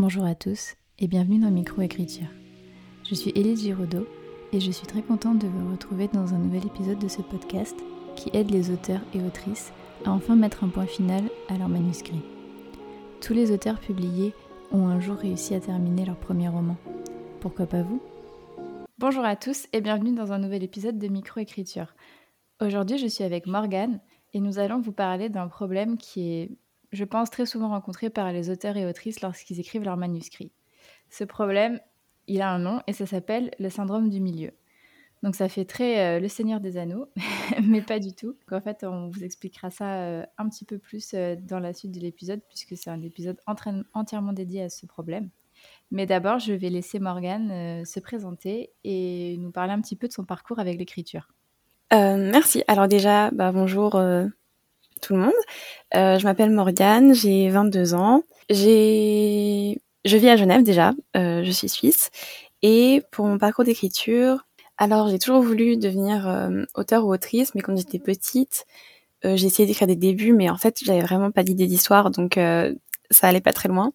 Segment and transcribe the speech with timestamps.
[0.00, 2.28] Bonjour à tous et bienvenue dans Microécriture.
[3.02, 4.06] Je suis Élise Giraudot
[4.52, 7.74] et je suis très contente de vous retrouver dans un nouvel épisode de ce podcast
[8.14, 9.72] qui aide les auteurs et autrices
[10.04, 12.22] à enfin mettre un point final à leur manuscrit.
[13.20, 14.34] Tous les auteurs publiés
[14.70, 16.76] ont un jour réussi à terminer leur premier roman.
[17.40, 18.00] Pourquoi pas vous?
[18.98, 21.96] Bonjour à tous et bienvenue dans un nouvel épisode de Microécriture.
[22.60, 23.98] Aujourd'hui, je suis avec Morgane
[24.32, 26.50] et nous allons vous parler d'un problème qui est
[26.92, 30.52] je pense, très souvent rencontré par les auteurs et autrices lorsqu'ils écrivent leur manuscrit.
[31.10, 31.80] Ce problème,
[32.26, 34.52] il a un nom et ça s'appelle le syndrome du milieu.
[35.22, 37.08] Donc ça fait très euh, le Seigneur des Anneaux,
[37.64, 38.36] mais pas du tout.
[38.52, 41.92] En fait, on vous expliquera ça euh, un petit peu plus euh, dans la suite
[41.92, 43.36] de l'épisode, puisque c'est un épisode
[43.94, 45.30] entièrement dédié à ce problème.
[45.90, 50.12] Mais d'abord, je vais laisser Morgane se présenter et nous parler un petit peu de
[50.12, 51.26] son parcours avec l'écriture.
[51.90, 52.62] merci.
[52.68, 54.00] Alors déjà, bah, bonjour
[54.98, 55.32] tout le monde.
[55.94, 58.22] Euh, je m'appelle Morgane, j'ai 22 ans.
[58.50, 59.74] Je
[60.04, 62.10] vis à Genève déjà, euh, je suis suisse.
[62.62, 64.46] Et pour mon parcours d'écriture,
[64.78, 68.66] alors j'ai toujours voulu devenir euh, auteur ou autrice, mais quand j'étais petite,
[69.24, 72.38] j'ai essayé d'écrire des débuts, mais en fait j'avais vraiment pas d'idée d'histoire, donc
[73.10, 73.92] ça allait pas très loin.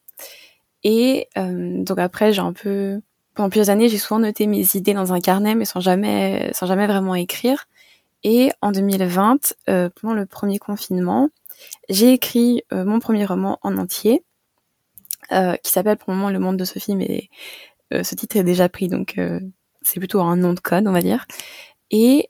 [0.83, 2.99] Et donc après j'ai un peu,
[3.33, 6.65] pendant plusieurs années, j'ai souvent noté mes idées dans un carnet, mais sans jamais, sans
[6.65, 7.67] jamais vraiment écrire.
[8.23, 11.29] Et en 2020, euh, pendant le premier confinement,
[11.89, 14.23] j'ai écrit euh, mon premier roman en entier,
[15.31, 17.29] euh, qui s'appelle pour le moment Le Monde de Sophie, mais
[17.91, 19.19] ce titre est déjà pris, donc
[19.83, 21.27] c'est plutôt un nom de code, on va dire.
[21.91, 22.27] Et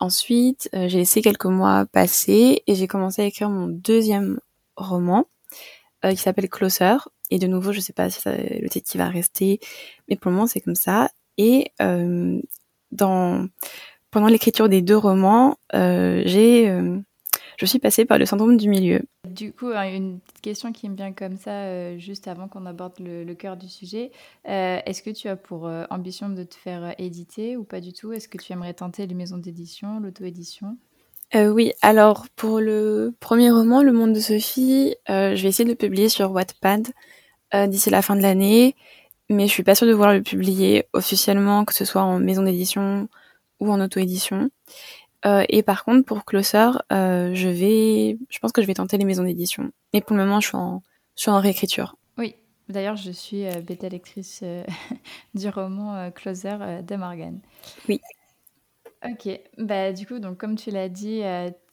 [0.00, 4.40] ensuite, j'ai laissé quelques mois passer et j'ai commencé à écrire mon deuxième
[4.74, 5.26] roman,
[6.02, 6.96] qui s'appelle Closer.
[7.28, 9.60] Et de nouveau, je sais pas si le titre qui va rester,
[10.08, 11.10] mais pour le moment, c'est comme ça.
[11.36, 13.46] Et dans
[14.12, 16.98] pendant l'écriture des deux romans, euh, j'ai, euh,
[17.56, 19.00] je suis passée par le syndrome du milieu.
[19.26, 23.00] Du coup, une petite question qui me vient comme ça, euh, juste avant qu'on aborde
[23.00, 24.12] le, le, cœur du sujet.
[24.44, 28.12] Est-ce que tu as pour ambition de te faire éditer ou pas du tout?
[28.12, 30.76] Est-ce que tu aimerais tenter les maisons d'édition, l'auto-édition?
[31.34, 35.76] Oui, alors pour le premier roman, Le Monde de Sophie, je vais essayer de le
[35.76, 36.88] publier sur Wattpad
[37.68, 38.76] d'ici la fin de l'année,
[39.30, 42.42] mais je suis pas sûre de vouloir le publier officiellement, que ce soit en maison
[42.42, 43.08] d'édition
[43.62, 44.50] ou en auto-édition.
[45.24, 48.98] Euh, et par contre, pour Closer, euh, je vais, je pense que je vais tenter
[48.98, 49.70] les maisons d'édition.
[49.94, 50.82] Mais pour le moment, je suis en,
[51.16, 51.96] je suis en réécriture.
[52.18, 52.34] Oui,
[52.68, 54.64] d'ailleurs, je suis euh, bêta lectrice euh,
[55.34, 57.40] du roman Closer de Morgan.
[57.88, 58.00] Oui.
[59.04, 59.28] Ok,
[59.58, 61.22] bah du coup, donc comme tu l'as dit,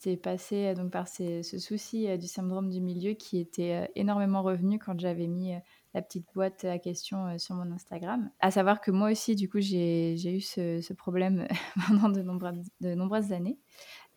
[0.02, 4.42] tu es passé donc par ces, ce souci du syndrome du milieu qui était énormément
[4.42, 5.52] revenu quand j'avais mis
[5.94, 8.30] la petite boîte à questions euh, sur mon Instagram.
[8.40, 11.46] À savoir que moi aussi, du coup, j'ai eu ce, problème
[11.88, 13.58] pendant de nombreuses, de nombreuses années.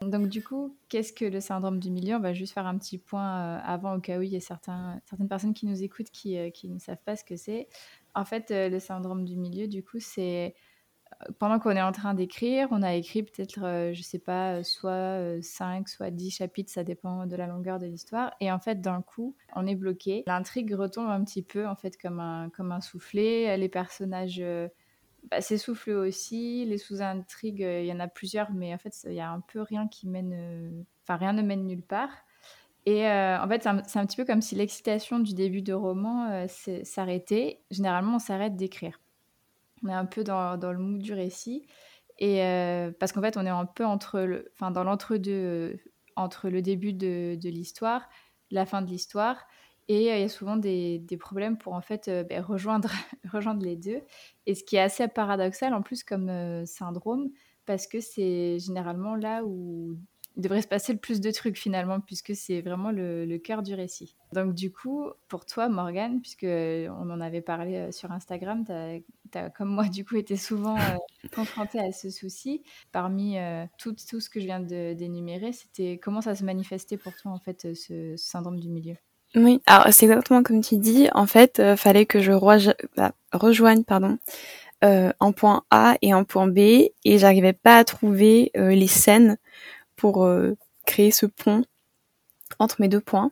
[0.01, 2.15] Donc du coup, qu'est-ce que le syndrome du milieu?
[2.15, 4.39] On va juste faire un petit point euh, avant au cas où il y a
[4.39, 7.69] certaines personnes qui nous écoutent qui, euh, qui ne savent pas ce que c'est.
[8.15, 10.53] En fait, le syndrome du milieu, du coup, c'est
[11.39, 14.63] pendant qu'on est en train d'écrire, on a écrit peut-être, euh, je sais pas, euh,
[14.63, 18.33] soit 5, euh, soit 10 chapitres, ça dépend de la longueur de l'histoire.
[18.39, 20.23] Et en fait, d'un coup, on est bloqué.
[20.27, 23.57] L'intrigue retombe un petit peu, en fait, comme un, comme un soufflet.
[23.57, 24.43] Les personnages
[25.29, 26.65] bah, s'essoufflent aussi.
[26.65, 29.61] Les sous-intrigues, il y en a plusieurs, mais en fait, il y a un peu
[29.61, 30.85] rien qui mène.
[31.03, 32.11] Enfin, rien ne mène nulle part.
[32.85, 36.47] Et en fait, c'est un, petit peu comme si l'excitation du début de roman
[36.83, 37.61] s'arrêtait.
[37.71, 38.99] Généralement, on s'arrête d'écrire
[39.83, 41.65] on est un peu dans, dans le mood du récit.
[42.19, 45.77] Et euh, parce qu'en fait, on est un peu entre le, enfin, dans l'entre-deux, euh,
[46.15, 48.07] entre le début de, de l'histoire,
[48.51, 49.45] la fin de l'histoire.
[49.89, 52.91] Et euh, il y a souvent des, des, problèmes pour en fait ben, rejoindre,
[53.31, 54.01] rejoindre les deux.
[54.45, 57.29] Et ce qui est assez paradoxal en plus comme syndrome,
[57.65, 59.97] parce que c'est généralement là où
[60.35, 63.61] il devrait se passer le plus de trucs finalement, puisque c'est vraiment le, le, cœur
[63.61, 64.15] du récit.
[64.31, 69.37] Donc du coup, pour toi, Morgane, puisque on en avait parlé euh, sur Instagram, tu
[69.37, 70.97] as, comme moi, du coup, été souvent euh,
[71.35, 72.63] confrontée à ce souci.
[72.91, 77.15] Parmi euh, tout, tout, ce que je viens d'énumérer, c'était comment ça se manifestait pour
[77.15, 78.95] toi, en fait, ce, ce syndrome du milieu?
[79.35, 81.09] Oui, alors c'est exactement comme tu dis.
[81.13, 82.31] En fait, euh, fallait que je
[82.95, 84.17] bah, rejoigne, pardon,
[84.83, 89.37] euh, un point A et un point B, et j'arrivais pas à trouver les scènes
[89.95, 90.55] pour euh,
[90.85, 91.63] créer ce pont
[92.59, 93.31] entre mes deux points.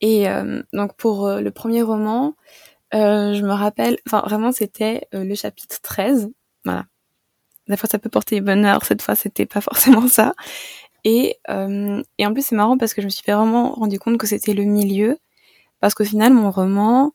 [0.00, 2.34] Et euh, donc pour euh, le premier roman,
[2.92, 6.30] je me rappelle, enfin vraiment c'était le chapitre 13.
[6.64, 6.86] Voilà.
[7.68, 10.34] Des fois ça peut porter bonheur, cette fois c'était pas forcément ça.
[11.02, 14.26] Et, et en plus c'est marrant parce que je me suis vraiment rendu compte que
[14.26, 15.18] c'était le milieu.
[15.80, 17.12] Parce qu'au final mon roman,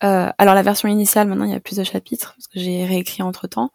[0.00, 3.22] alors la version initiale maintenant il y a plus de chapitres parce que j'ai réécrit
[3.22, 3.72] entre temps.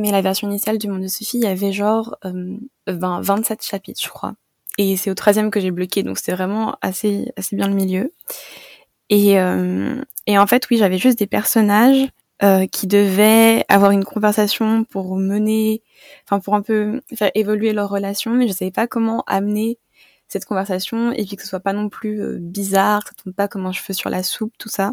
[0.00, 2.56] Mais la version initiale du Monde de Sophie, il y avait genre euh,
[2.86, 4.34] 20, 27 chapitres, je crois.
[4.78, 8.14] Et c'est au troisième que j'ai bloqué, donc c'était vraiment assez, bien le milieu.
[9.10, 12.08] Et, euh, Et en fait, oui, j'avais juste des personnages
[12.42, 15.82] euh, qui devaient avoir une conversation pour mener,
[16.24, 19.78] enfin pour un peu faire évoluer leur relation, mais je savais pas comment amener
[20.28, 23.34] cette conversation et puis que ce soit pas non plus euh, bizarre, que ça tombe
[23.34, 24.92] pas comme un cheveu sur la soupe, tout ça.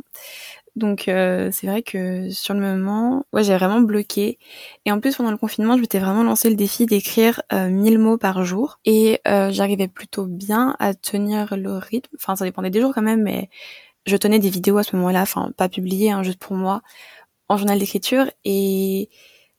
[0.77, 4.37] Donc euh, c'est vrai que sur le moment, ouais, j'ai vraiment bloqué.
[4.85, 7.97] Et en plus pendant le confinement, je m'étais vraiment lancé le défi d'écrire euh, 1000
[7.97, 12.15] mots par jour et euh, j'arrivais plutôt bien à tenir le rythme.
[12.15, 13.49] Enfin ça dépendait des jours quand même, mais
[14.05, 16.81] je tenais des vidéos à ce moment-là, enfin pas publiées, hein, juste pour moi,
[17.49, 19.09] en journal d'écriture et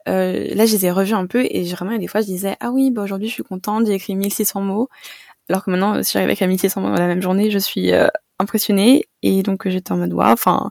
[0.08, 2.70] euh, là je les ai revus un peu et vraiment des fois je disais ah
[2.70, 4.88] oui bah aujourd'hui je suis contente, j'ai écrit 1600 mots.
[5.50, 8.08] Alors que maintenant si j'arrive à 1600 mots dans la même journée, je suis euh,
[8.38, 9.06] impressionnée.
[9.22, 10.70] Et donc j'étais en mode waouh enfin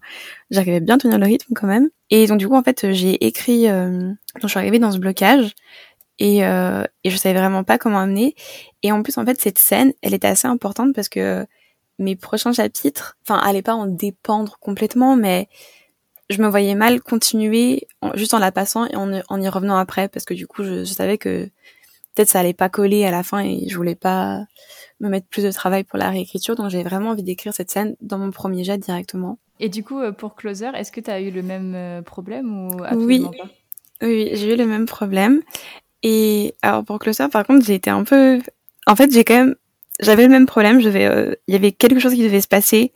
[0.51, 1.89] j'arrivais bien à tenir le rythme quand même.
[2.09, 4.97] Et donc du coup en fait j'ai écrit euh, donc je suis arrivée dans ce
[4.99, 5.53] blocage.
[6.19, 8.35] Et euh, et je savais vraiment pas comment amener.
[8.83, 11.45] Et en plus en fait cette scène elle était assez importante parce que
[11.99, 15.49] mes prochains chapitres enfin allaient pas en dépendre complètement mais
[16.29, 20.09] je me voyais mal continuer juste en la passant et en, en, y revenant après
[20.09, 21.49] parce que du coup je savais que
[22.17, 24.43] peut-être ça allait pas coller à la fin et je voulais pas
[24.99, 26.55] me mettre plus de travail pour la réécriture.
[26.55, 29.37] Donc j'ai vraiment envie d'écrire cette scène dans mon premier jet directement.
[29.59, 32.69] Et du coup, euh, pour Closer, est-ce que tu as eu le même euh, problème
[32.69, 33.37] ou absolument oui.
[33.37, 33.49] pas?
[34.01, 35.41] Oui, j'ai eu le même problème.
[36.01, 38.41] Et alors pour Closer, par contre, j'ai été un peu...
[38.87, 39.55] En fait, j'ai quand même...
[39.99, 40.81] J'avais le même problème.
[40.81, 41.35] Je vais, euh...
[41.47, 42.93] Il y avait quelque chose qui devait se passer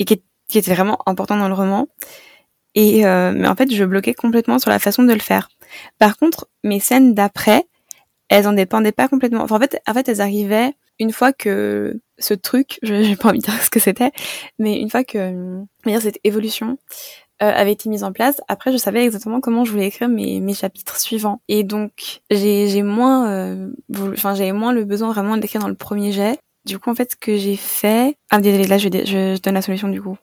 [0.00, 1.86] et qui, qui était vraiment important dans le roman.
[2.74, 3.32] Et euh...
[3.36, 5.48] mais en fait, je bloquais complètement sur la façon de le faire.
[6.00, 7.66] Par contre, mes scènes d'après,
[8.28, 9.42] elles en dépendaient pas complètement.
[9.42, 13.38] En fait, en fait, elles arrivaient une fois que ce truc, je j'ai pas envie
[13.38, 14.12] de dire ce que c'était,
[14.58, 16.78] mais une fois que dire, cette évolution
[17.42, 20.40] euh, avait été mise en place, après je savais exactement comment je voulais écrire mes,
[20.40, 21.40] mes chapitres suivants.
[21.48, 23.70] Et donc j'ai j'ai moins, euh,
[24.12, 26.38] enfin j'avais moins le besoin vraiment d'écrire dans le premier jet.
[26.64, 29.54] Du coup en fait ce que j'ai fait, ah désolé là je, je, je donne
[29.54, 30.16] la solution du coup.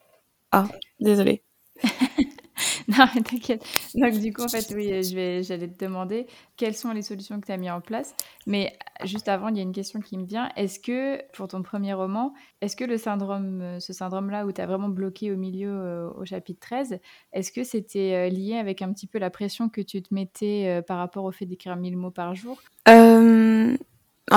[0.52, 0.68] Ah
[1.00, 1.44] désolé.
[2.88, 3.66] non, mais t'inquiète.
[3.96, 6.28] Donc, du coup, en fait, oui, je vais, j'allais te demander
[6.58, 8.14] quelles sont les solutions que tu as mis en place?
[8.48, 10.50] Mais juste avant, il y a une question qui me vient.
[10.56, 14.66] Est-ce que, pour ton premier roman, est-ce que le syndrome, ce syndrome-là où tu as
[14.66, 17.00] vraiment bloqué au milieu euh, au chapitre 13,
[17.34, 20.66] est-ce que c'était euh, lié avec un petit peu la pression que tu te mettais
[20.68, 22.62] euh, par rapport au fait d'écrire 1000 mots par jour?
[22.88, 23.76] Euh...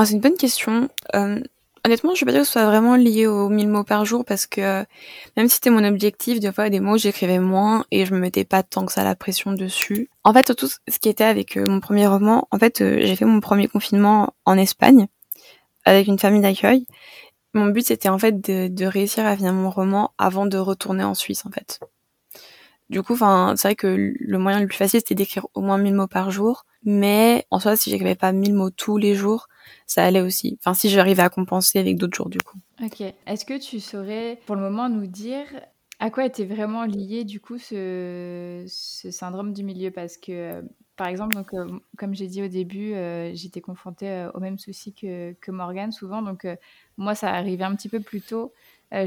[0.04, 0.88] C'est une bonne question.
[1.86, 4.24] Honnêtement, je suis pas sûre que ce soit vraiment lié aux 1000 mots par jour
[4.24, 4.86] parce que
[5.36, 8.44] même si c'était mon objectif, des fois, des mots, j'écrivais moins et je me mettais
[8.44, 10.08] pas tant que ça la pression dessus.
[10.24, 13.14] En fait, surtout, ce qui était avec euh, mon premier roman, en fait, euh, j'ai
[13.16, 15.08] fait mon premier confinement en Espagne
[15.84, 16.86] avec une famille d'accueil.
[17.52, 21.04] Mon but, c'était en fait de, de, réussir à finir mon roman avant de retourner
[21.04, 21.80] en Suisse, en fait.
[22.88, 25.76] Du coup, enfin, c'est vrai que le moyen le plus facile, c'était d'écrire au moins
[25.76, 26.64] 1000 mots par jour.
[26.82, 29.48] Mais en soi, si j'écrivais pas 1000 mots tous les jours,
[29.86, 30.58] ça allait aussi.
[30.60, 32.58] Enfin, si j'arrivais à compenser avec d'autres jours, du coup.
[32.82, 33.00] Ok.
[33.00, 35.46] Est-ce que tu saurais, pour le moment, nous dire
[36.00, 39.90] à quoi était vraiment lié, du coup, ce, syndrome du milieu?
[39.90, 40.62] Parce que,
[40.96, 41.66] par exemple, euh,
[41.96, 45.92] comme j'ai dit au début, euh, j'étais confrontée euh, au même souci que, que Morgane,
[45.92, 46.22] souvent.
[46.22, 46.56] Donc, euh,
[46.96, 48.52] moi, ça arrivait un petit peu plus tôt.
[48.94, 49.06] Euh,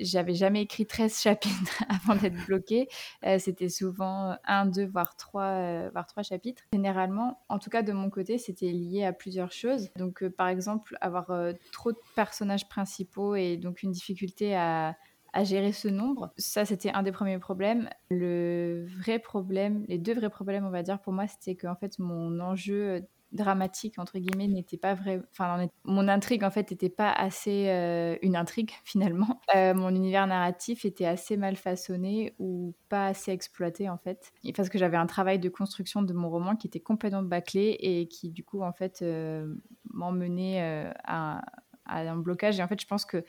[0.00, 2.88] j'avais jamais écrit 13 chapitres avant d'être bloquée.
[3.24, 6.62] Euh, C'était souvent un, deux, voire trois, euh, voire trois chapitres.
[6.72, 9.90] Généralement, en tout cas de mon côté, c'était lié à plusieurs choses.
[9.96, 14.96] Donc, euh, par exemple, avoir euh, trop de personnages principaux et donc une difficulté à,
[15.32, 16.32] à gérer ce nombre.
[16.36, 17.90] Ça, c'était un des premiers problèmes.
[18.10, 21.98] Le vrai problème, les deux vrais problèmes, on va dire, pour moi, c'était qu'en fait,
[21.98, 23.02] mon enjeu
[23.36, 28.16] dramatique entre guillemets n'était pas vrai enfin mon intrigue en fait n'était pas assez euh,
[28.22, 29.40] une intrigue finalement.
[29.54, 34.32] Euh, mon univers narratif était assez mal façonné ou pas assez exploité en fait.
[34.54, 38.08] Parce que j'avais un travail de construction de mon roman qui était complètement bâclé et
[38.08, 39.54] qui du coup en fait euh,
[39.92, 41.42] m'emmenait à,
[41.84, 42.58] à, un blocage.
[42.58, 43.24] Et en fait je pense que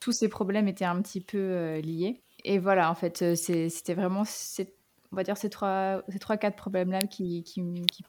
[0.00, 2.22] tous ces problèmes étaient un petit peu liés.
[2.44, 4.79] Et voilà en fait c'était vraiment cette
[5.12, 7.62] on va dire ces trois, ces trois quatre problèmes là qui, qui,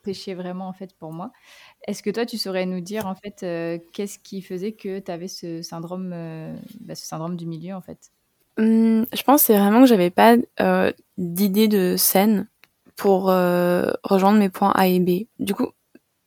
[0.04, 1.32] pêchaient vraiment en fait pour moi.
[1.88, 5.12] Est-ce que toi tu saurais nous dire en fait euh, qu'est-ce qui faisait que tu
[5.12, 8.12] avais ce syndrome, euh, bah, ce syndrome du milieu en fait?
[8.58, 12.48] Hum, Je pense c'est vraiment que j'avais pas euh, d'idée de scène
[12.96, 15.26] pour rejoindre mes points A et B.
[15.40, 15.70] Du coup,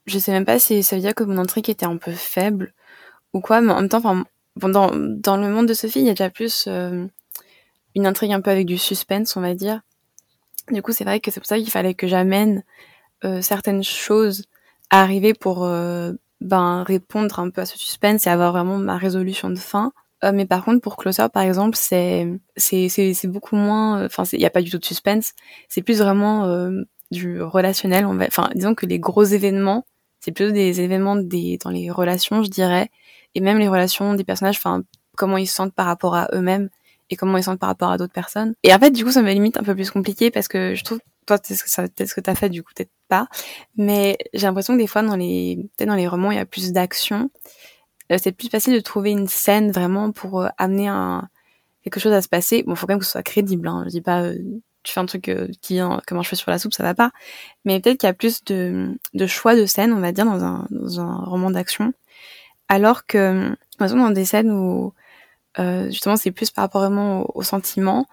[0.07, 2.73] je sais même pas si ça veut dire que mon intrigue était un peu faible
[3.31, 4.01] ou quoi, mais en même temps,
[4.57, 8.41] bon, dans, dans le monde de Sophie, il y a déjà plus une intrigue un
[8.41, 9.81] peu avec du suspense, on va dire.
[10.71, 12.63] Du coup, c'est vrai que c'est pour ça qu'il fallait que j'amène
[13.23, 14.43] euh, certaines choses
[14.89, 18.97] à arriver pour euh, ben, répondre un peu à ce suspense et avoir vraiment ma
[18.97, 19.93] résolution de fin.
[20.23, 24.05] Euh, mais par contre, pour Closer, par exemple, c'est c'est c'est beaucoup moins.
[24.05, 25.33] Enfin, il n'y a pas du tout de suspense.
[25.69, 28.05] C'est plus vraiment euh, du relationnel.
[28.05, 29.85] On va, enfin, disons que les gros événements,
[30.19, 32.89] c'est plutôt des événements des dans les relations, je dirais,
[33.35, 34.57] et même les relations des personnages.
[34.57, 34.83] Enfin,
[35.17, 36.69] comment ils se sentent par rapport à eux-mêmes
[37.09, 38.55] et comment ils sentent par rapport à d'autres personnes.
[38.63, 40.83] Et en fait, du coup, ça me limite un peu plus compliqué parce que je
[40.83, 43.27] trouve, toi, peut-être que t'as fait, du coup, peut-être pas,
[43.75, 46.45] mais j'ai l'impression que des fois, dans les, peut-être dans les romans, il y a
[46.45, 47.29] plus d'action.
[48.11, 51.27] Euh, c'est plus facile de trouver une scène vraiment pour euh, amener un,
[51.83, 52.63] quelque chose à se passer.
[52.63, 53.83] Bon, faut quand même que ce soit crédible, hein.
[53.85, 54.37] Je dis pas, euh,
[54.83, 55.31] tu fais un truc
[55.61, 57.11] qui vient comme un cheveu sur la soupe, ça va pas.
[57.65, 60.43] Mais peut-être qu'il y a plus de, de choix de scènes, on va dire, dans
[60.43, 61.93] un, dans un roman d'action.
[62.67, 64.93] Alors que, par exemple, dans des scènes où,
[65.59, 68.07] euh, justement, c'est plus par rapport vraiment au, au, sentiment,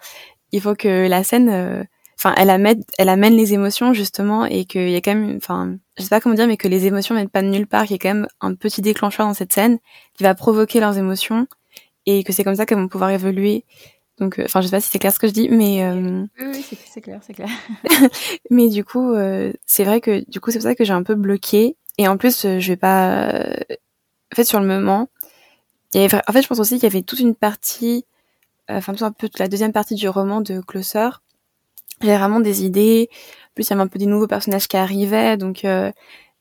[0.53, 1.83] il faut que la scène, euh,
[2.19, 5.77] enfin, elle amène, elle amène les émotions, justement, et qu'il y a quand même, enfin,
[5.97, 7.93] je sais pas comment dire, mais que les émotions viennent pas de nulle part, qu'il
[7.93, 9.79] y a quand même un petit déclencheur dans cette scène
[10.15, 11.47] qui va provoquer leurs émotions,
[12.07, 13.65] et que c'est comme ça qu'elles vont pouvoir évoluer.
[14.19, 16.25] Donc, euh, enfin, je sais pas si c'est clair ce que je dis, mais euh...
[16.39, 17.49] oui, oui c'est clair, c'est clair.
[18.51, 21.03] mais du coup, euh, c'est vrai que du coup, c'est pour ça que j'ai un
[21.03, 21.77] peu bloqué.
[21.99, 23.45] Et en plus, je vais pas.
[24.33, 25.09] En fait, sur le moment,
[25.95, 28.05] en fait, je pense aussi qu'il y avait toute une partie,
[28.71, 31.11] euh, enfin, un peu la deuxième partie du roman de Closer.
[32.01, 33.11] J'avais vraiment des idées.
[33.55, 35.93] Plus, il y avait un peu des nouveaux personnages qui arrivaient, donc euh,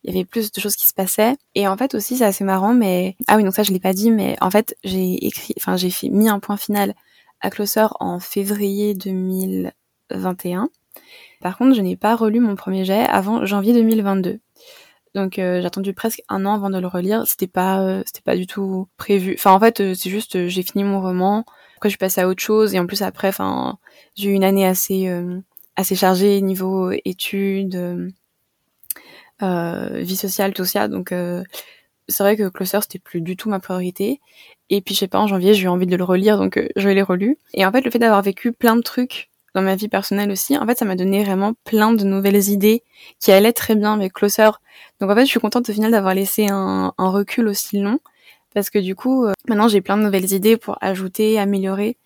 [0.04, 1.36] il y avait plus de choses qui se passaient.
[1.56, 3.94] Et en fait aussi, c'est assez marrant, mais ah oui, donc ça je l'ai pas
[3.94, 6.96] dit, mais en fait j'ai écrit, enfin j'ai mis un point final
[7.42, 10.70] à Closer en février 2021.
[11.42, 14.40] Par contre, je n'ai pas relu mon premier jet avant janvier 2022.
[15.14, 17.26] Donc euh, j'ai attendu presque un an avant de le relire.
[17.28, 19.36] C'était pas, euh, c'était pas du tout prévu.
[19.38, 21.46] Enfin en fait, euh, c'est juste, euh, j'ai fini mon roman.
[21.78, 23.78] Après je suis passée à autre chose et en plus après, enfin
[24.16, 25.40] j'ai eu une année assez, euh,
[25.76, 28.12] assez chargée niveau études,
[29.42, 30.88] vie sociale, tout ça.
[30.88, 31.14] Donc
[32.08, 34.22] c'est vrai que Closer c'était plus du tout ma priorité.
[34.70, 36.90] Et puis je sais pas, en janvier j'ai eu envie de le relire, donc je
[36.90, 37.40] l'ai relu.
[37.56, 40.58] Et en fait le fait d'avoir vécu plein de trucs dans ma vie personnelle aussi,
[40.58, 42.84] en fait, ça m'a donné vraiment plein de nouvelles idées
[43.20, 44.52] qui allaient très bien avec Closer.
[45.00, 48.00] Donc en fait, je suis contente au final d'avoir laissé un, recul aussi long
[48.54, 51.98] parce que du coup, euh, maintenant j'ai plein de nouvelles idées pour ajouter, améliorer.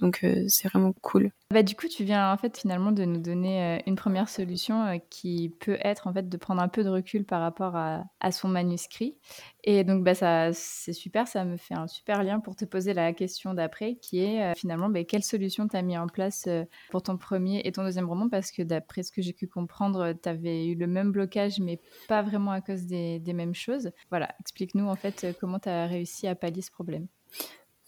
[0.00, 1.30] Donc euh, c'est vraiment cool.
[1.50, 4.84] Bah, du coup, tu viens en fait finalement de nous donner euh, une première solution
[4.84, 8.04] euh, qui peut être en fait de prendre un peu de recul par rapport à,
[8.30, 9.16] son manuscrit.
[9.64, 12.94] Et donc bah, ça c'est super, ça me fait un super lien pour te poser
[12.94, 16.48] la question d'après qui est finalement bah, quelle solution tu as mis en place
[16.90, 18.28] pour ton premier et ton deuxième roman?
[18.28, 21.80] Parce que d'après ce que j'ai pu comprendre, tu avais eu le même blocage mais
[22.06, 23.90] pas vraiment à cause des, des mêmes choses.
[24.10, 27.08] Voilà, explique-nous en fait comment tu as réussi à pallier ce problème.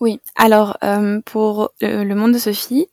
[0.01, 2.89] Oui, alors euh, pour le, le, monde de Sophie,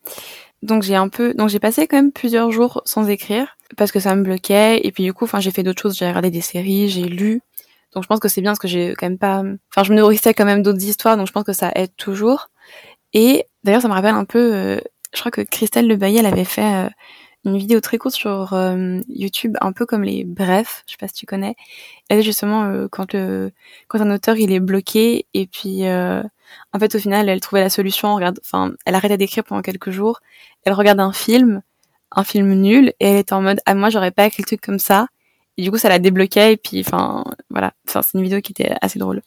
[0.62, 4.00] donc j'ai un peu, donc j'ai passé quand même plusieurs jours sans écrire parce que
[4.00, 4.82] ça me bloquait.
[4.86, 7.42] Et puis du coup, enfin j'ai fait d'autres choses, j'ai regardé des séries, j'ai lu,
[7.94, 9.98] donc je pense que c'est bien parce que j'ai quand même pas, enfin je me
[10.00, 12.50] nourrissais quand même d'autres histoires, donc je pense que ça aide toujours.
[13.14, 14.80] Et d'ailleurs ça me rappelle un peu, euh,
[15.14, 16.90] je crois que Christelle Le Bailly, elle avait fait euh,
[17.48, 21.08] une vidéo très courte sur euh, YouTube, un peu comme les brefs, je sais pas
[21.08, 21.56] si tu connais.
[22.10, 23.52] Elle justement euh, quand le
[23.88, 26.22] quand un auteur il est bloqué et puis euh,
[26.74, 29.92] en fait au final elle trouvait la solution, regarde, enfin elle arrêtait d'écrire pendant quelques
[29.92, 30.20] jours,
[30.64, 31.62] elle regarde un film,
[32.12, 34.62] un film nul et elle était en mode ah moi j'aurais pas écrit le truc
[34.62, 35.08] comme ça
[35.64, 36.54] du coup, ça la débloquait.
[36.54, 37.74] Et puis, enfin, voilà.
[37.88, 39.22] Enfin, c'est une vidéo qui était assez drôle.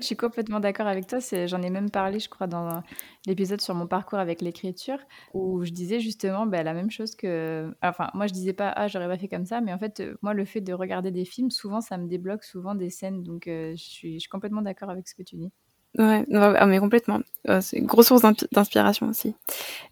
[0.00, 1.18] Je suis complètement d'accord avec toi.
[1.46, 2.82] J'en ai même parlé, je crois, dans
[3.26, 4.98] l'épisode sur mon parcours avec l'écriture,
[5.34, 7.72] où je disais justement bah, la même chose que.
[7.82, 9.60] Enfin, moi, je disais pas, ah, j'aurais pas fait comme ça.
[9.60, 12.74] Mais en fait, moi, le fait de regarder des films, souvent, ça me débloque souvent
[12.74, 13.22] des scènes.
[13.22, 15.50] Donc, euh, je suis complètement d'accord avec ce que tu dis.
[15.96, 17.20] Ouais, mais complètement.
[17.48, 19.34] Euh, c'est une grosse source d'inspiration aussi.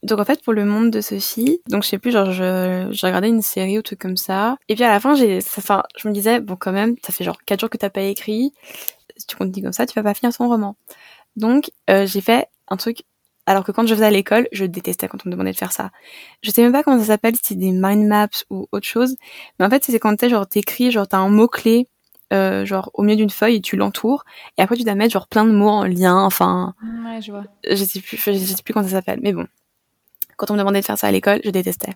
[0.02, 3.06] Donc en fait, pour le monde de Sophie, donc je sais plus, genre je, j'ai
[3.06, 6.06] regardé une série ou truc comme ça, et puis à la fin, j'ai, enfin, je
[6.06, 8.52] me disais bon quand même, ça fait genre quatre jours que t'as pas écrit,
[9.16, 10.76] si tu continues comme ça, tu vas pas finir ton roman.
[11.36, 13.02] Donc euh, j'ai fait un truc.
[13.48, 15.70] Alors que quand je faisais à l'école, je détestais quand on me demandait de faire
[15.70, 15.90] ça.
[16.42, 19.14] Je sais même pas comment ça s'appelle, si c'est des mind maps ou autre chose.
[19.58, 21.86] Mais en fait, c'est quand t'es genre t'écris, genre t'as un mot clé
[22.32, 24.24] euh, genre au milieu d'une feuille et tu l'entoures
[24.58, 27.44] et après tu dois mettre genre plein de mots en lien enfin ouais je vois.
[27.70, 29.46] je sais plus je sais plus comment ça s'appelle mais bon.
[30.36, 31.92] Quand on me demandait de faire ça à l'école je détestais.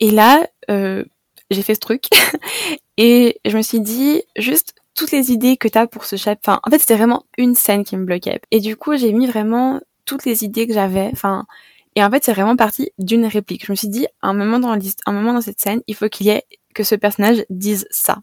[0.00, 1.04] Et là euh,
[1.50, 2.08] j'ai fait ce truc
[2.96, 6.60] et je me suis dit juste toutes les idées que t'as pour ce chapitre enfin
[6.64, 8.40] en fait c'était vraiment une scène qui me bloquait.
[8.50, 11.46] Et du coup j'ai mis vraiment toutes les idées que j'avais enfin
[11.94, 13.64] et en fait c'est vraiment parti d'une réplique.
[13.64, 15.94] Je me suis dit à un moment dans liste un moment dans cette scène il
[15.94, 16.42] faut qu'il y ait
[16.74, 18.18] que ce personnage dise ça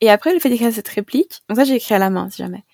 [0.00, 2.38] et après, le fait d'écrire cette réplique, donc ça, j'ai écrit à la main, si
[2.38, 2.64] jamais.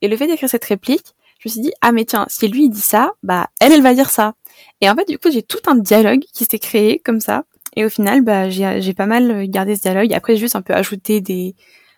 [0.00, 2.64] Et le fait d'écrire cette réplique, je me suis dit, ah, mais tiens, si lui,
[2.64, 4.34] il dit ça, bah, elle, elle va dire ça.
[4.80, 7.44] Et en fait, du coup, j'ai tout un dialogue qui s'est créé comme ça.
[7.74, 10.12] Et au final, bah, j'ai pas mal gardé ce dialogue.
[10.12, 11.54] Après, j'ai juste un peu ajouté des,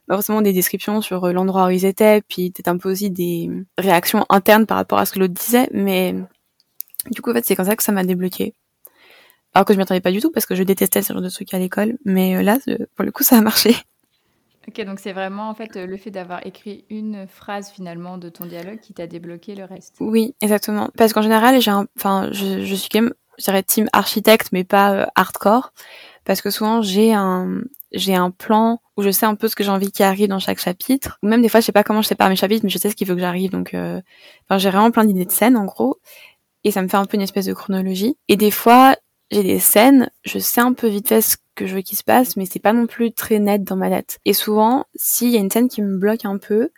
[0.06, 3.50] bah, forcément des descriptions sur l'endroit où ils étaient, puis peut-être un peu aussi des
[3.78, 5.68] réactions internes par rapport à ce que l'autre disait.
[5.72, 6.14] Mais,
[7.10, 8.54] du coup, en fait, c'est comme ça que ça m'a débloqué.
[9.54, 11.28] Alors que je m'y attendais pas du tout parce que je détestais ce genre de
[11.28, 11.96] trucs à l'école.
[12.04, 12.58] Mais euh, là,
[12.96, 13.74] pour le coup, ça a marché.
[14.68, 18.46] Ok, donc c'est vraiment en fait le fait d'avoir écrit une phrase finalement de ton
[18.46, 19.96] dialogue qui t'a débloqué le reste.
[20.00, 20.90] Oui, exactement.
[20.96, 24.64] Parce qu'en général, j'ai enfin, je, je suis quand même, je dirais team architecte, mais
[24.64, 25.72] pas euh, hardcore,
[26.24, 27.60] parce que souvent j'ai un,
[27.92, 30.38] j'ai un plan où je sais un peu ce que j'ai envie qui arrive dans
[30.38, 31.18] chaque chapitre.
[31.22, 32.90] Ou même des fois, je sais pas comment je sépare mes chapitres, mais je sais
[32.90, 33.50] ce qu'il veut que j'arrive.
[33.50, 34.00] Donc, euh,
[34.56, 35.98] j'ai vraiment plein d'idées de scènes en gros,
[36.62, 38.16] et ça me fait un peu une espèce de chronologie.
[38.28, 38.96] Et des fois,
[39.30, 42.04] j'ai des scènes, je sais un peu vite fait ce que je veux qu'il se
[42.04, 44.18] passe, mais c'est pas non plus très net dans ma tête.
[44.24, 46.70] Et souvent, s'il y a une scène qui me bloque un peu,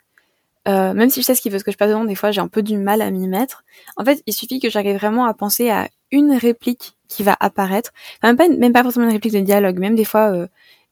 [0.67, 2.41] euh, même si je sais ce qu'il veut que je passe dedans, des fois j'ai
[2.41, 3.63] un peu du mal à m'y mettre.
[3.95, 7.91] En fait, il suffit que j'arrive vraiment à penser à une réplique qui va apparaître,
[8.23, 10.47] même pas, même pas forcément une réplique de dialogue, même des fois euh,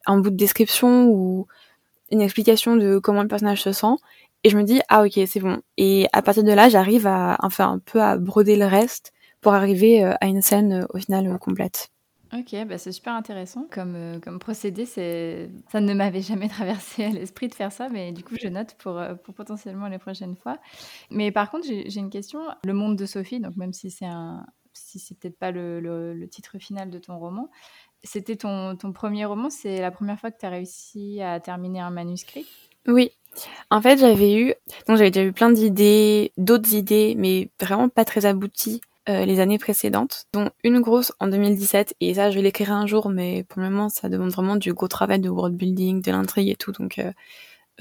[0.05, 1.47] un bout de description ou
[2.11, 3.95] une explication de comment le personnage se sent,
[4.43, 5.59] et je me dis ah ok c'est bon.
[5.77, 9.11] Et à partir de là, j'arrive à enfin un peu à broder le reste
[9.41, 11.89] pour arriver euh, à une scène euh, au final euh, complète.
[12.37, 14.85] Ok, bah c'est super intéressant comme, comme procédé.
[14.85, 18.75] Ça ne m'avait jamais traversé à l'esprit de faire ça, mais du coup, je note
[18.75, 20.57] pour, pour potentiellement les prochaines fois.
[21.09, 22.41] Mais par contre, j'ai, une question.
[22.65, 26.89] Le monde de Sophie, donc même si c'est, un, si peut-être pas le, titre final
[26.89, 27.49] de ton roman,
[28.03, 29.49] c'était ton, ton premier roman.
[29.49, 32.45] C'est la première fois que tu as réussi à terminer un manuscrit?
[32.87, 33.11] Oui.
[33.69, 34.53] En fait, j'avais eu,
[34.87, 39.39] donc j'avais déjà eu plein d'idées, d'autres idées, mais vraiment pas très abouties euh, les
[39.39, 43.43] années précédentes, dont une grosse en 2017, et ça je vais l'écrire un jour, mais
[43.43, 46.55] pour le moment ça demande vraiment du gros travail de world building, de l'intrigue et
[46.55, 47.11] tout, donc euh,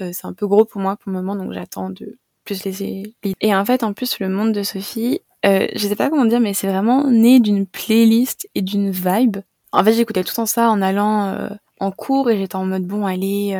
[0.01, 3.15] euh, c'est un peu gros pour moi pour le moment, donc j'attends de plus laisser.
[3.41, 6.39] Et en fait, en plus, le monde de Sophie, euh, je sais pas comment dire,
[6.39, 9.37] mais c'est vraiment né d'une playlist et d'une vibe.
[9.71, 13.05] En fait, j'écoutais tout en ça en allant en cours et j'étais en mode bon,
[13.05, 13.59] allez.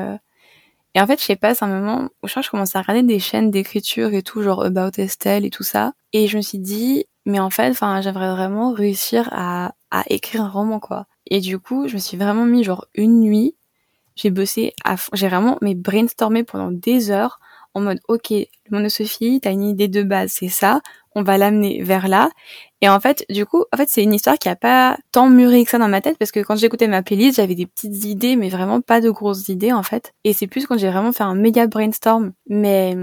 [0.93, 2.77] Et en fait, je sais pas, c'est un moment où je crois que je commençais
[2.77, 5.93] à regarder des chaînes d'écriture et tout, genre About Estelle et tout ça.
[6.13, 10.43] Et je me suis dit, mais en fait, enfin, j'aimerais vraiment réussir à, à écrire
[10.43, 11.07] un roman, quoi.
[11.27, 13.55] Et du coup, je me suis vraiment mis genre une nuit.
[14.15, 14.95] J'ai bossé à.
[15.13, 17.39] J'ai vraiment mais brainstormé pendant des heures
[17.75, 20.81] en mode, ok, le monde de Sophie, t'as une idée de base, c'est ça.
[21.13, 22.29] On va l'amener vers là.
[22.81, 25.65] Et en fait, du coup, en fait, c'est une histoire qui a pas tant mûri
[25.65, 28.37] que ça dans ma tête parce que quand j'écoutais ma playlist, j'avais des petites idées,
[28.37, 30.13] mais vraiment pas de grosses idées, en fait.
[30.23, 32.31] Et c'est plus quand j'ai vraiment fait un méga brainstorm.
[32.47, 32.95] Mais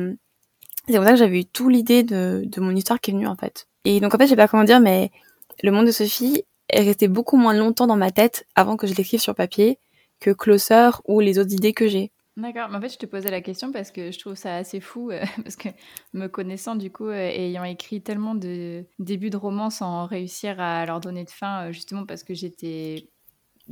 [0.88, 3.26] c'est pour ça que j'avais eu tout l'idée de, de mon histoire qui est venue,
[3.26, 3.66] en fait.
[3.84, 5.10] Et donc en fait, je sais pas comment dire, mais
[5.62, 8.94] le monde de Sophie est resté beaucoup moins longtemps dans ma tête avant que je
[8.94, 9.78] l'écrive sur papier
[10.20, 12.12] que Closer ou les autres idées que j'ai.
[12.36, 14.80] D'accord, mais en fait, je te posais la question parce que je trouve ça assez
[14.80, 15.68] fou, euh, parce que
[16.14, 20.86] me connaissant du coup, euh, ayant écrit tellement de débuts de romans sans réussir à
[20.86, 23.10] leur donner de fin, euh, justement parce que j'étais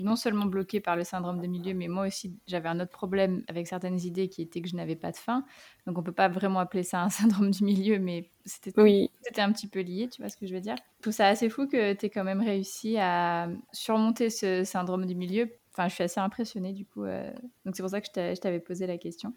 [0.02, 3.42] non seulement bloquée par le syndrome de milieu, mais moi aussi, j'avais un autre problème
[3.48, 5.44] avec certaines idées qui était que je n'avais pas de fin.
[5.86, 9.10] Donc, on peut pas vraiment appeler ça un syndrome du milieu, mais c'était oui.
[9.36, 10.76] un petit peu lié, tu vois ce que je veux dire.
[10.98, 15.06] Je trouve ça assez fou que tu aies quand même réussi à surmonter ce syndrome
[15.06, 15.50] du milieu.
[15.72, 17.04] Enfin, je suis assez impressionnée du coup.
[17.04, 17.30] Euh...
[17.64, 19.32] Donc, c'est pour ça que je t'avais posé la question.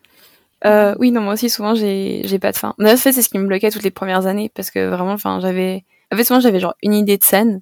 [0.66, 2.58] Euh, oui, non, moi aussi, souvent, j'ai pas de.
[2.80, 5.12] Mais en fait, c'est ce qui me bloquait toutes les premières années, parce que vraiment,
[5.12, 5.86] enfin, j'avais...
[6.12, 7.62] En fait, souvent, j'avais genre une idée de scène,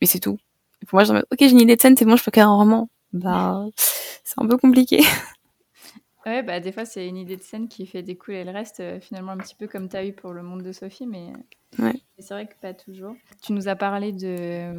[0.00, 0.38] mais c'est tout
[0.86, 2.44] pour moi, je me ok, j'ai une idée de scène, c'est bon, je peux créer
[2.44, 2.88] un roman.
[3.12, 5.02] Bah, c'est un peu compliqué.
[6.26, 9.00] Ouais, bah des fois c'est une idée de scène qui fait découler le reste, euh,
[9.00, 11.32] finalement un petit peu comme tu as eu pour le monde de Sophie, mais,
[11.78, 11.94] ouais.
[12.18, 13.16] c'est vrai que pas toujours.
[13.42, 14.70] Tu nous as parlé de,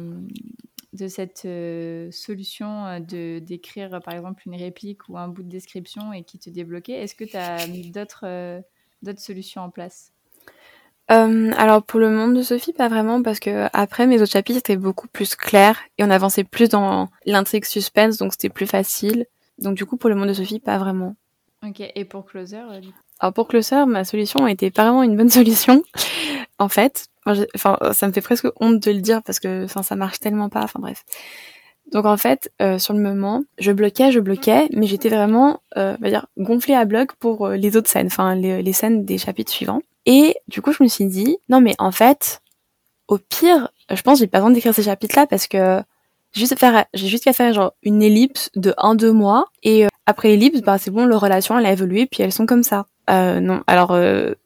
[0.92, 5.48] de cette euh, solution euh, de d'écrire par exemple une réplique ou un bout de
[5.48, 6.92] description et qui te débloquait.
[6.92, 8.62] Est-ce que tu as mis d'autres
[9.02, 10.11] d'autres solutions en place?
[11.12, 14.58] Euh, alors pour le monde de Sophie, pas vraiment, parce que après mes autres chapitres
[14.58, 19.26] étaient beaucoup plus clairs et on avançait plus dans l'intrigue suspense, donc c'était plus facile.
[19.58, 21.14] Donc du coup pour le monde de Sophie, pas vraiment.
[21.66, 22.80] Ok, et pour Closer euh,
[23.20, 25.82] Alors pour Closer, ma solution a été pas vraiment une bonne solution.
[26.58, 29.96] en fait, enfin ça me fait presque honte de le dire parce que enfin ça
[29.96, 30.62] marche tellement pas.
[30.62, 31.04] Enfin bref.
[31.92, 35.96] Donc en fait, euh, sur le moment, je bloquais, je bloquais, mais j'étais vraiment, euh,
[36.00, 39.52] va dire, gonflée à bloc pour les autres scènes, enfin les, les, scènes des chapitres
[39.52, 39.82] suivants.
[40.06, 42.40] Et du coup, je me suis dit, non mais en fait,
[43.08, 45.80] au pire, je pense j'ai pas besoin d'écrire ces chapitres-là parce que
[46.32, 49.84] j'ai juste faire, j'ai juste qu'à faire genre une ellipse de un deux mois et
[49.84, 52.62] euh, après l'ellipse, bah c'est bon, leur relation elle a évolué puis elles sont comme
[52.62, 52.86] ça.
[53.10, 53.96] Euh, non, alors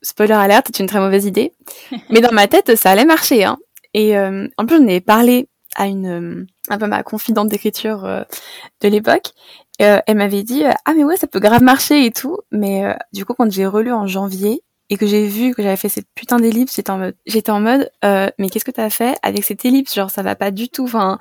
[0.02, 1.52] spoiler alerte, c'est une très mauvaise idée,
[2.10, 3.44] mais dans ma tête ça allait marcher.
[3.44, 3.58] Hein.
[3.94, 8.22] Et en plus, j'en ai parlé à une un peu ma confidente d'écriture euh,
[8.80, 9.32] de l'époque.
[9.82, 12.94] Euh, elle m'avait dit ah mais ouais ça peut grave marcher et tout, mais euh,
[13.12, 16.06] du coup quand j'ai relu en janvier et que j'ai vu que j'avais fait cette
[16.14, 19.64] putain d'ellipse, j'étais en mode j'étais en mode mais qu'est-ce que t'as fait avec cette
[19.64, 19.94] ellipse?
[19.94, 20.84] Genre ça va pas du tout.
[20.84, 21.18] Enfin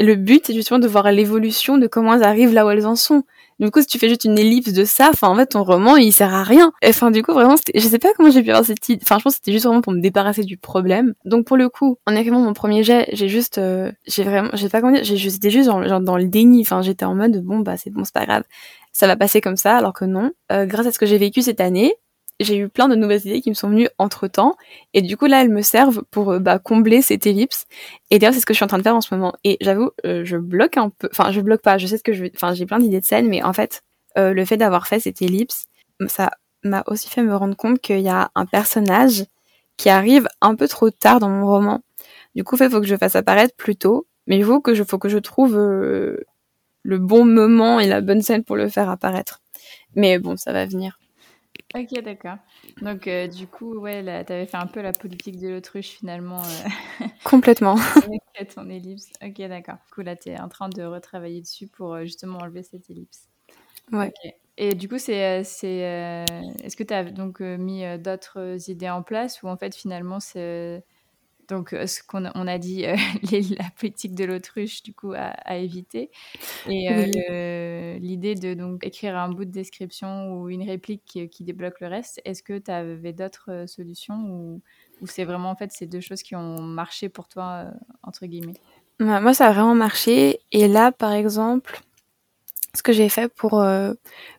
[0.00, 2.96] le but c'est justement de voir l'évolution de comment elles arrivent là où elles en
[2.96, 3.24] sont.
[3.60, 5.96] Du coup, si tu fais juste une ellipse de ça, enfin, en fait, ton roman,
[5.96, 6.72] il sert à rien.
[6.82, 9.00] Enfin, du coup, vraiment, je sais pas comment j'ai pu avoir cette idée.
[9.02, 11.12] Enfin, je pense que c'était juste vraiment pour me débarrasser du problème.
[11.26, 14.70] Donc, pour le coup, en écrivant mon premier jet, j'ai juste, euh, j'ai vraiment, j'ai
[14.70, 16.62] pas comment dire, j'étais juste genre, dans le déni.
[16.62, 18.44] Enfin, j'étais en mode, bon, bah, c'est bon, c'est pas grave.
[18.92, 20.32] ça va passer comme ça, alors que non.
[20.50, 21.94] Euh, grâce à ce que j'ai vécu cette année,
[22.40, 24.56] j'ai eu plein de nouvelles idées qui me sont venues entre temps.
[24.94, 27.66] Et du coup, là, elles me servent pour euh, bah, combler cette ellipse.
[28.10, 29.34] Et d'ailleurs, c'est ce que je suis en train de faire en ce moment.
[29.44, 31.08] Et j'avoue, euh, je bloque un peu.
[31.12, 31.78] Enfin, je bloque pas.
[31.78, 32.30] Je sais ce que je veux.
[32.34, 33.82] Enfin, j'ai plein d'idées de scène, mais en fait,
[34.18, 35.66] euh, le fait d'avoir fait cette ellipse,
[36.08, 36.30] ça
[36.64, 39.24] m'a aussi fait me rendre compte qu'il y a un personnage
[39.76, 41.80] qui arrive un peu trop tard dans mon roman.
[42.34, 44.06] Du coup, il faut que je fasse apparaître plus tôt.
[44.26, 48.22] Mais il faut que je, faut que je trouve le bon moment et la bonne
[48.22, 49.40] scène pour le faire apparaître.
[49.96, 50.99] Mais bon, ça va venir.
[51.74, 52.36] Ok, d'accord.
[52.82, 56.42] Donc, euh, du coup, ouais, tu avais fait un peu la politique de l'autruche finalement.
[56.42, 57.76] Euh, Complètement.
[57.96, 59.12] avec ton ellipse.
[59.22, 59.76] Ok, d'accord.
[59.86, 62.90] Du coup, là, tu es en train de retravailler dessus pour euh, justement enlever cette
[62.90, 63.28] ellipse.
[63.92, 64.12] Ouais.
[64.56, 66.26] Et du coup, c'est, c'est,
[66.62, 70.84] est-ce que tu as donc mis d'autres idées en place ou en fait, finalement, c'est
[71.50, 72.96] donc, euh, ce qu'on a, on a dit, euh,
[73.58, 76.10] la politique de l'autruche, du coup, à, éviter.
[76.68, 81.80] Et euh, l'idée de donc écrire un bout de description ou une réplique qui, débloque
[81.80, 84.62] le reste, est-ce que tu avais d'autres solutions ou,
[85.00, 87.66] ou c'est vraiment en fait ces deux choses qui ont marché pour toi,
[88.02, 88.54] entre guillemets?
[89.00, 90.40] Moi, ça a vraiment marché.
[90.52, 91.80] Et là, par exemple,
[92.74, 93.92] ce que j'ai fait pour euh,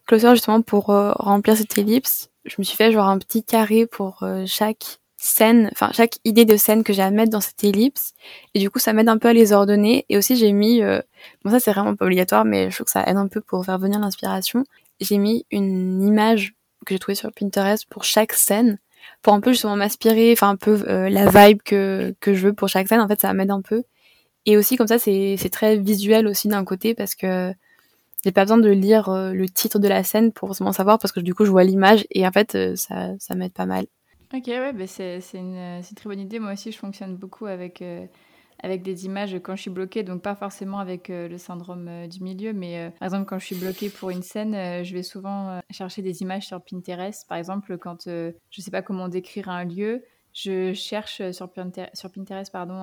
[0.10, 5.01] justement, pour remplir cette ellipse, je me suis fait genre un petit carré pour chaque
[5.24, 8.14] scènes, enfin chaque idée de scène que j'ai à mettre dans cette ellipse.
[8.56, 10.06] Et du coup, ça m'aide un peu à les ordonner.
[10.10, 11.00] Et aussi, j'ai mis, euh,
[11.46, 13.64] bon ça c'est vraiment pas obligatoire, mais je trouve que ça aide un peu pour
[13.64, 14.64] faire venir l'inspiration.
[15.00, 16.56] J'ai mis une image
[16.86, 18.80] que j'ai trouvée sur Pinterest pour chaque scène,
[19.22, 22.54] pour un peu justement m'inspirer, enfin un peu euh, la vibe que, que je veux
[22.54, 23.02] pour chaque scène.
[23.02, 23.84] En fait, ça m'aide un peu.
[24.48, 27.54] Et aussi comme ça, c'est très visuel aussi d'un côté parce que
[28.24, 31.12] j'ai pas besoin de lire euh, le titre de la scène pour vraiment savoir parce
[31.12, 33.86] que du coup je vois l'image et en fait ça, ça m'aide pas mal.
[34.34, 36.40] Ok, ouais, bah c'est une, une, très bonne idée.
[36.40, 38.06] Moi aussi, je fonctionne beaucoup avec, euh,
[38.64, 42.08] avec des images quand je suis bloquée, donc pas forcément avec euh, le syndrome euh,
[42.08, 45.60] du milieu, mais par exemple, quand je suis bloquée pour une scène, je vais souvent
[45.70, 47.28] chercher des images sur Pinterest.
[47.28, 52.10] Par exemple, quand je sais pas comment décrire un lieu, je cherche sur Pinterest, sur
[52.10, 52.82] Pinterest pardon,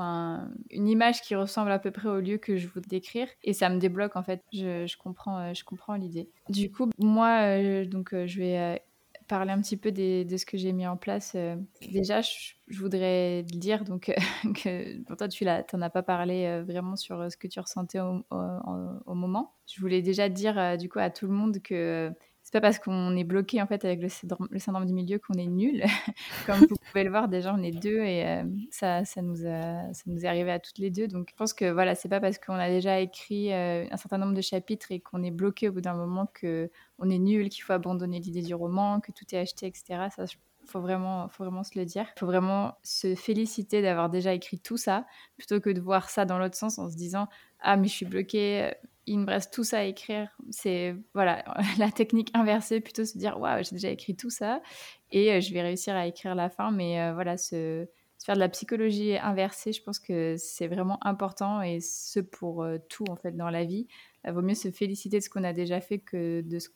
[0.71, 3.71] une image qui ressemble à peu près au lieu que je veux décrire et ça
[3.71, 4.43] me débloque en fait.
[4.53, 6.29] Je, je comprends, je comprends l'idée.
[6.51, 8.83] Du coup, moi, donc, je vais
[9.29, 11.35] parler un petit peu de ce que j'ai mis en place.
[11.37, 11.57] Euh,
[11.93, 14.13] déjà, je, voudrais dire donc,
[14.65, 17.61] que pour toi, tu n'en as pas parlé euh, vraiment sur euh, ce que tu
[17.61, 19.55] ressentais au, au, moment.
[19.67, 22.11] Je voulais déjà dire du coup à tout le monde que
[22.49, 25.47] c'est pas parce qu'on est bloqué en fait avec le syndrome, du milieu qu'on est
[25.47, 25.85] nul.
[26.47, 30.03] Comme vous pouvez le voir, déjà on est deux et euh, ça, nous a, ça
[30.07, 31.09] nous est arrivé à toutes les deux.
[31.09, 34.17] Donc je pense que voilà, c'est pas parce qu'on a déjà écrit euh, un certain
[34.17, 37.51] nombre de chapitres et qu'on est bloqué au bout d'un moment que on est nul,
[37.51, 40.07] qu'il faut abandonner l'idée du roman, que tout est acheté, etc.
[40.17, 40.25] Ça,
[40.65, 42.07] faut vraiment, faut vraiment se le dire.
[42.19, 45.05] Faut vraiment se féliciter d'avoir déjà écrit tout ça,
[45.37, 47.29] plutôt que de voir ça dans l'autre sens en se disant
[47.61, 48.73] ah mais je suis bloqué,
[49.09, 50.29] il me reste tout ça à écrire.
[50.51, 51.45] C'est voilà
[51.79, 54.63] la technique inversée, plutôt se dire waouh, j'ai déjà écrit tout ça
[55.11, 56.71] et euh, je vais réussir à écrire la fin.
[56.71, 57.87] Mais euh, voilà, se,
[58.25, 62.79] faire de la psychologie inversée, je pense que c'est vraiment important et ce pour euh,
[62.89, 63.87] tout en fait dans la vie.
[64.27, 66.69] Il vaut mieux se féliciter de ce qu'on a déjà fait que de ce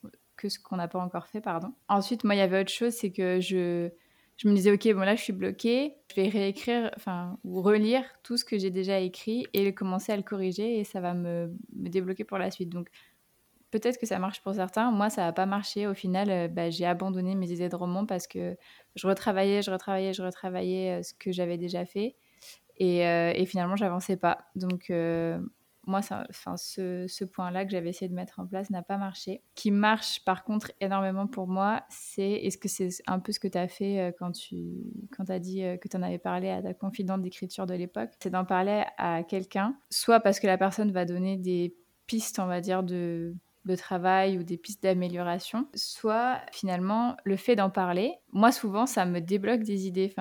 [0.45, 1.73] ce qu'on n'a pas encore fait, pardon.
[1.87, 3.89] Ensuite, moi, il y avait autre chose, c'est que je
[4.37, 8.03] je me disais, ok, bon là, je suis bloquée, je vais réécrire, enfin, ou relire
[8.23, 11.51] tout ce que j'ai déjà écrit et commencer à le corriger et ça va me,
[11.71, 12.69] débloquer pour la suite.
[12.69, 12.89] Donc,
[13.71, 14.91] peut-être que ça marche pour certains.
[14.91, 15.87] Moi, ça n'a pas marché.
[15.87, 18.57] Au final, euh, bah, j'ai abandonné mes idées de roman parce que
[18.95, 22.15] je retravaillais, je retravaillais, je retravaillais euh, ce que j'avais déjà fait
[22.77, 24.45] et, euh, et finalement, j'avançais pas.
[24.55, 24.91] Donc,
[25.85, 26.25] moi, ça,
[26.57, 29.41] ce, ce point-là que j'avais essayé de mettre en place n'a pas marché.
[29.55, 33.47] Qui marche par contre énormément pour moi, c'est, est-ce que c'est un peu ce que
[33.47, 34.57] tu as fait euh, quand tu
[35.15, 38.11] quand as dit euh, que tu en avais parlé à ta confidente d'écriture de l'époque?
[38.21, 41.75] C'est d'en parler à quelqu'un, soit parce que la personne va donner des
[42.07, 47.55] pistes, on va dire, de, de travail ou des pistes d'amélioration, soit finalement le fait
[47.55, 50.13] d'en parler, moi souvent ça me débloque des idées.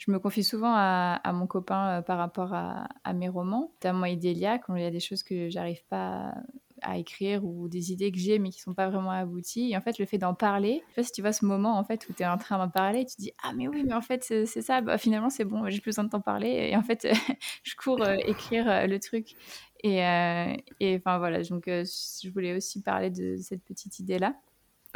[0.00, 4.58] Je me confie souvent à, mon copain euh, par rapport à, mes romans, notamment Idélia,
[4.58, 6.34] quand il y a des choses que j'arrive pas
[6.80, 9.72] à écrire ou des idées que j'ai mais qui sont pas vraiment abouties.
[9.72, 11.84] Et en fait, le fait d'en parler, je sais si tu vois ce moment en
[11.84, 13.92] fait où tu es en train d'en parler, tu te dis ah mais oui mais
[13.92, 16.76] en fait c'est ça, bah, finalement c'est bon, j'ai plus besoin de t'en parler et
[16.76, 17.06] en fait
[17.62, 19.36] je cours euh, écrire euh, le truc.
[19.82, 24.34] Et enfin voilà, donc je voulais aussi parler de cette petite idée là.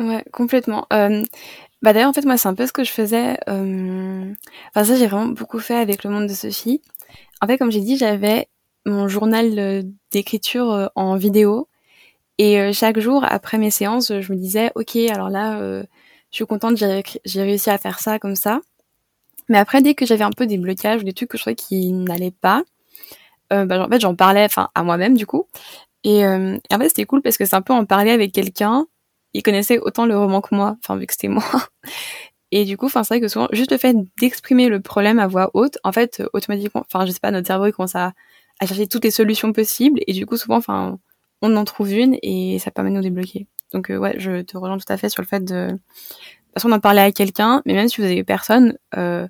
[0.01, 0.87] Ouais, complètement.
[0.93, 1.23] Euh,
[1.83, 3.37] bah d'ailleurs, en fait, moi, c'est un peu ce que je faisais.
[3.49, 4.33] Euh...
[4.71, 6.83] Enfin, ça, j'ai vraiment beaucoup fait avec le monde de Sophie.
[7.41, 8.49] En fait, comme j'ai dit, j'avais
[8.87, 11.69] mon journal euh, d'écriture euh, en vidéo.
[12.39, 15.59] Et euh, chaque jour, après mes séances, je me disais, OK, alors là,
[16.31, 18.61] je suis contente, j'ai réussi à faire ça comme ça.
[19.49, 21.55] Mais après, dès que j'avais un peu des blocages ou des trucs que je trouvais
[21.55, 22.65] qui n'allaient pas,
[23.51, 25.47] bah, en fait, j'en parlais enfin à moi-même, du coup.
[26.03, 28.87] Et, et en fait, c'était cool parce que c'est un peu en parler avec quelqu'un
[29.35, 31.45] il connaissait autant le roman que moi, enfin vu que c'était moi.
[32.53, 35.27] Et du coup, enfin c'est vrai que souvent juste le fait d'exprimer le problème à
[35.27, 38.13] voix haute, en fait automatiquement, enfin je sais pas, notre cerveau il commence à,
[38.61, 40.99] à chercher toutes les solutions possibles et du coup souvent, enfin
[41.43, 43.49] on en trouve une et ça permet de nous débloquer.
[43.73, 45.81] Donc euh, ouais, je te rejoins tout à fait sur le fait de, de toute
[46.55, 49.27] façon d'en parler à quelqu'un, mais même si vous avez personne, euh,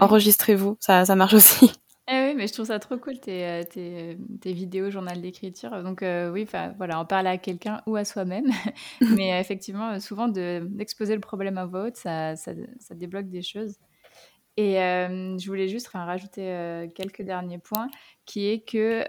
[0.00, 1.72] enregistrez-vous, ça ça marche aussi.
[2.32, 5.82] Oui, mais je trouve ça trop cool, tes, euh, tes, tes vidéos, journal d'écriture.
[5.82, 8.46] Donc euh, oui, voilà, en parler à quelqu'un ou à soi-même.
[9.02, 13.42] mais euh, effectivement, souvent, d'exposer le problème à voix haute, ça, ça, ça, débloque des
[13.42, 13.76] choses.
[14.56, 17.88] Et je voulais juste rajouter quelques derniers points,
[18.24, 19.04] qui est que,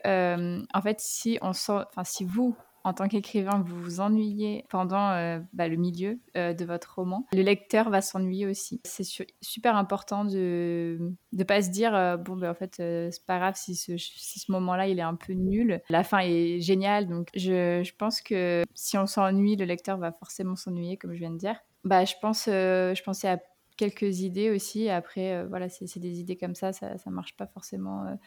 [0.73, 5.12] en fait, si on sent, enfin, si vous, en tant qu'écrivain, vous vous ennuyez pendant
[5.12, 8.82] euh, bah, le milieu euh, de votre roman, le lecteur va s'ennuyer aussi.
[8.84, 9.08] C'est
[9.41, 11.00] super important de
[11.32, 14.88] ne pas se dire euh, bon, ben, en fait, c'est pas grave si ce, moment-là
[14.88, 15.82] il est un peu nul.
[15.89, 20.56] La fin est géniale, donc je, pense que si on s'ennuie, le lecteur va forcément
[20.56, 21.56] s'ennuyer, comme je viens de dire.
[21.86, 23.39] Bah, je, pense, je pensais à
[23.78, 24.89] quelques idées aussi.
[24.89, 28.17] Après, voilà, c'est des idées comme ça, ça ne marche pas forcément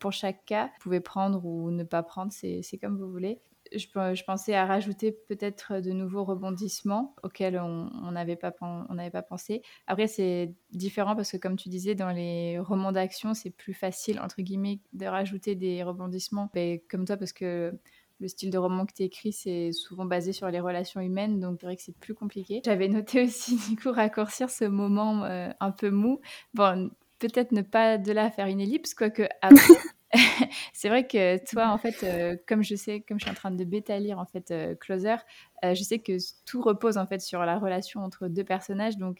[0.00, 0.66] pour chaque cas.
[0.66, 3.40] Vous pouvez prendre ou ne pas prendre, c'est comme vous voulez
[3.74, 9.62] je, pensais à rajouter peut-être de nouveaux rebondissements auxquels on n'avait pas, pas pensé.
[9.86, 14.20] Après, c'est différent parce que, comme tu disais, dans les romans d'action, c'est plus facile,
[14.20, 16.50] entre guillemets, de rajouter des rebondissements.
[16.54, 17.72] Mais comme toi, parce que
[18.20, 21.58] le style de roman que tu écris, c'est souvent basé sur les relations humaines, donc
[21.60, 22.60] c'est vrai que c'est plus compliqué.
[22.64, 26.20] J'avais noté aussi, du coup, raccourcir ce moment euh, un peu mou.
[26.54, 29.74] Bon, peut-être ne pas de là faire une ellipse, quoique après.
[30.72, 33.50] c'est vrai que toi, en fait, euh, comme je sais, comme je suis en train
[33.50, 35.16] de bêta lire en fait euh, Closer,
[35.64, 36.12] euh, je sais que
[36.44, 38.96] tout repose en fait sur la relation entre deux personnages.
[38.96, 39.18] Donc,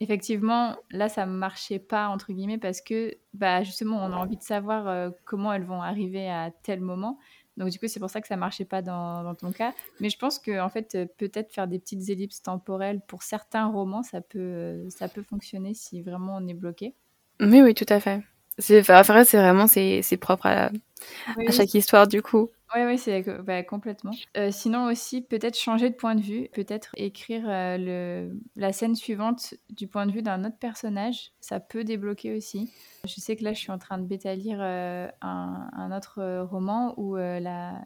[0.00, 4.42] effectivement, là, ça marchait pas entre guillemets parce que, bah, justement, on a envie de
[4.42, 7.18] savoir comment elles vont arriver à tel moment.
[7.56, 9.74] Donc, du coup, c'est pour ça que ça marchait pas dans, dans ton cas.
[9.98, 14.04] Mais je pense que, en fait, peut-être faire des petites ellipses temporelles pour certains romans,
[14.04, 16.94] ça peut, ça peut fonctionner si vraiment on est bloqué.
[17.40, 18.22] Mais oui, tout à fait.
[18.58, 22.50] C'est c'est vraiment c'est propre à, à, chaque histoire du coup.
[22.74, 24.10] Oui, oui, c'est bah, complètement.
[24.36, 28.94] Euh, sinon aussi, peut-être changer de point de vue, peut-être écrire euh, le, la scène
[28.94, 32.70] suivante du point de vue d'un autre personnage, ça peut débloquer aussi.
[33.06, 36.92] Je sais que là, je suis en train de bêta-lire euh, un, un, autre roman
[36.98, 37.82] où la,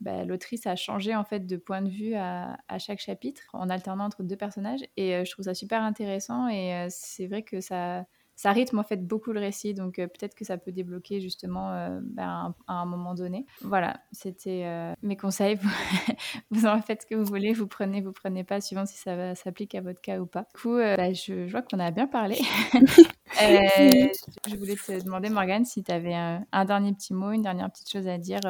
[0.00, 3.70] bah, l'autrice a changé en fait de point de vue à, à, chaque chapitre en
[3.70, 8.04] alternant entre deux personnages et je trouve ça super intéressant et c'est vrai que ça
[8.36, 11.72] ça rythme en fait beaucoup le récit, donc euh, peut-être que ça peut débloquer justement
[11.72, 13.46] euh, ben, à un moment donné.
[13.62, 15.58] Voilà, c'était euh, mes conseils.
[16.50, 19.34] vous en faites ce que vous voulez, vous prenez, vous prenez pas, suivant si ça
[19.34, 20.46] s'applique à votre cas ou pas.
[20.54, 22.38] Du coup, bah, je, vois qu'on a bien parlé.
[23.40, 27.70] je voulais te demander, Morgane, si tu avais un, un, dernier petit mot, une dernière
[27.70, 28.40] petite chose à dire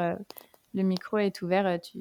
[0.74, 1.66] le micro est ouvert.
[1.66, 1.98] Euh, tu,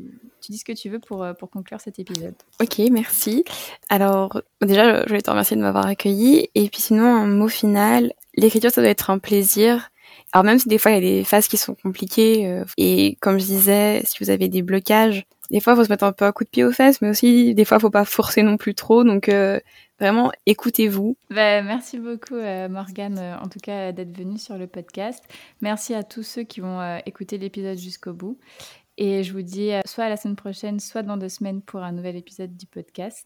[0.49, 2.33] dis ce que tu veux pour, euh, pour conclure cet épisode.
[2.61, 3.45] Ok, merci.
[3.89, 6.49] Alors, déjà, je voulais te remercier de m'avoir accueilli.
[6.55, 8.13] Et puis sinon, un mot final.
[8.35, 9.89] L'écriture, ça doit être un plaisir.
[10.31, 12.47] Alors même si des fois, il y a des phases qui sont compliquées.
[12.47, 15.89] Euh, et comme je disais, si vous avez des blocages, des fois, il faut se
[15.89, 17.01] mettre un peu un coup de pied aux fesses.
[17.01, 19.05] Mais aussi, des fois, il faut pas forcer non plus trop.
[19.05, 19.29] Donc,
[20.03, 21.15] Vraiment, écoutez-vous.
[21.29, 25.23] Bah, merci beaucoup, euh, Morgane, euh, en tout cas, d'être venue sur le podcast.
[25.61, 28.37] Merci à tous ceux qui vont euh, écouter l'épisode jusqu'au bout.
[28.97, 31.93] Et je vous dis soit à la semaine prochaine, soit dans deux semaines pour un
[31.93, 33.25] nouvel épisode du podcast.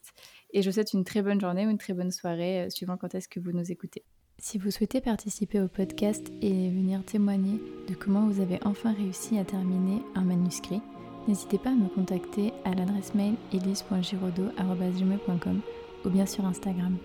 [0.54, 3.16] Et je vous souhaite une très bonne journée ou une très bonne soirée, suivant quand
[3.16, 4.04] est-ce que vous nous écoutez.
[4.38, 7.60] Si vous souhaitez participer au podcast et venir témoigner
[7.90, 10.82] de comment vous avez enfin réussi à terminer un manuscrit,
[11.28, 15.60] n'hésitez pas à me contacter à l'adresse mail elise.giraudot.com
[16.06, 16.98] ou bien sur Instagram.